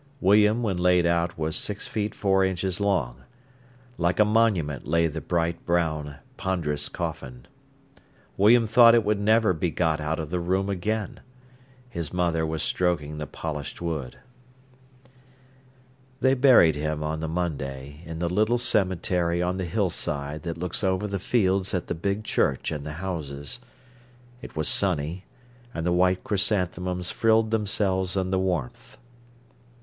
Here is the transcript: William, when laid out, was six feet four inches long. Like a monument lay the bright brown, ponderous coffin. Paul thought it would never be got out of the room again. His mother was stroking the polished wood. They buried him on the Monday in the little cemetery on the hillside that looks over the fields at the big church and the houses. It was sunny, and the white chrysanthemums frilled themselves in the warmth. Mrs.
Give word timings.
William, 0.19 0.63
when 0.63 0.77
laid 0.77 1.05
out, 1.05 1.37
was 1.37 1.55
six 1.55 1.87
feet 1.87 2.15
four 2.15 2.43
inches 2.43 2.79
long. 2.81 3.21
Like 3.99 4.19
a 4.19 4.25
monument 4.25 4.87
lay 4.87 5.05
the 5.05 5.21
bright 5.21 5.63
brown, 5.63 6.15
ponderous 6.37 6.89
coffin. 6.89 7.45
Paul 8.35 8.65
thought 8.65 8.95
it 8.95 9.03
would 9.05 9.19
never 9.19 9.53
be 9.53 9.69
got 9.69 10.01
out 10.01 10.19
of 10.19 10.31
the 10.31 10.39
room 10.39 10.71
again. 10.71 11.19
His 11.87 12.11
mother 12.11 12.47
was 12.47 12.63
stroking 12.63 13.19
the 13.19 13.27
polished 13.27 13.79
wood. 13.79 14.17
They 16.19 16.33
buried 16.33 16.75
him 16.75 17.03
on 17.03 17.19
the 17.19 17.27
Monday 17.27 18.01
in 18.03 18.17
the 18.17 18.27
little 18.27 18.57
cemetery 18.57 19.39
on 19.43 19.57
the 19.57 19.65
hillside 19.65 20.41
that 20.41 20.57
looks 20.57 20.83
over 20.83 21.05
the 21.05 21.19
fields 21.19 21.75
at 21.75 21.85
the 21.85 21.93
big 21.93 22.23
church 22.23 22.71
and 22.71 22.83
the 22.87 22.93
houses. 22.93 23.59
It 24.41 24.55
was 24.55 24.67
sunny, 24.67 25.25
and 25.75 25.85
the 25.85 25.91
white 25.93 26.23
chrysanthemums 26.23 27.11
frilled 27.11 27.51
themselves 27.51 28.17
in 28.17 28.31
the 28.31 28.39
warmth. 28.39 28.95
Mrs. 28.97 29.69